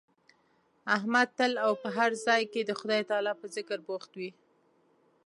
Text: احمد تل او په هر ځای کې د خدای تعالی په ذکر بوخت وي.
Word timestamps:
احمد 0.95 1.27
تل 1.37 1.53
او 1.65 1.71
په 1.81 1.89
هر 1.97 2.11
ځای 2.25 2.41
کې 2.51 2.61
د 2.65 2.71
خدای 2.79 3.01
تعالی 3.09 3.33
په 3.41 3.45
ذکر 3.55 3.77
بوخت 3.87 4.11
وي. 4.19 4.31